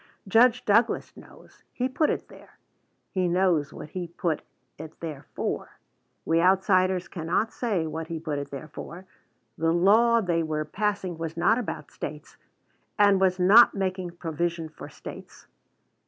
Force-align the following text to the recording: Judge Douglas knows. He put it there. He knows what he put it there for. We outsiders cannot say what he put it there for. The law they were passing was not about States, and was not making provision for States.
Judge 0.27 0.65
Douglas 0.65 1.15
knows. 1.15 1.61
He 1.71 1.87
put 1.87 2.09
it 2.09 2.27
there. 2.27 2.57
He 3.11 3.27
knows 3.27 3.71
what 3.71 3.89
he 3.91 4.07
put 4.07 4.41
it 4.79 4.99
there 4.99 5.27
for. 5.35 5.77
We 6.25 6.41
outsiders 6.41 7.07
cannot 7.07 7.53
say 7.53 7.85
what 7.85 8.07
he 8.07 8.19
put 8.19 8.39
it 8.39 8.49
there 8.49 8.69
for. 8.73 9.05
The 9.59 9.71
law 9.71 10.19
they 10.19 10.41
were 10.41 10.65
passing 10.65 11.19
was 11.19 11.37
not 11.37 11.59
about 11.59 11.91
States, 11.91 12.35
and 12.97 13.21
was 13.21 13.37
not 13.39 13.75
making 13.75 14.17
provision 14.17 14.69
for 14.69 14.89
States. 14.89 15.45